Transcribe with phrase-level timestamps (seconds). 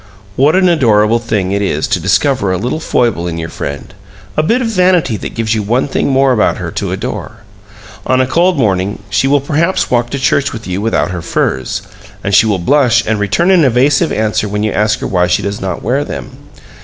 [0.35, 3.93] What an adorable thing it is to discover a little foible in your friend,
[4.35, 7.43] a bit of vanity that gives you one thing more about her to adore!
[8.07, 11.83] On a cold morning she will perhaps walk to church with you without her furs,
[12.23, 15.43] and she will blush and return an evasive answer when you ask her why she
[15.43, 16.35] does not wear them.